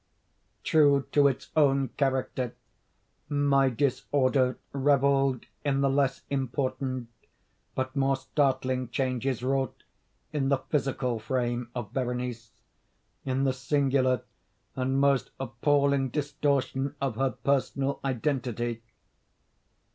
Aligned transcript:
True 0.63 1.05
to 1.11 1.27
its 1.27 1.51
own 1.55 1.89
character, 1.89 2.55
my 3.29 3.69
disorder 3.69 4.57
revelled 4.71 5.45
in 5.63 5.81
the 5.81 5.91
less 5.91 6.23
important 6.31 7.07
but 7.75 7.95
more 7.95 8.15
startling 8.15 8.89
changes 8.89 9.43
wrought 9.43 9.83
in 10.33 10.49
the 10.49 10.57
physical 10.57 11.19
frame 11.19 11.69
of 11.75 11.93
Berenice—in 11.93 13.43
the 13.43 13.53
singular 13.53 14.23
and 14.75 14.99
most 14.99 15.29
appalling 15.39 16.09
distortion 16.09 16.95
of 16.99 17.15
her 17.17 17.29
personal 17.29 17.99
identity. 18.03 18.81